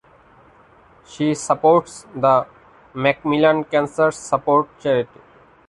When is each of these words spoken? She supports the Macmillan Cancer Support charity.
She 1.05 1.35
supports 1.35 2.07
the 2.15 2.47
Macmillan 2.95 3.65
Cancer 3.65 4.09
Support 4.09 4.79
charity. 4.79 5.21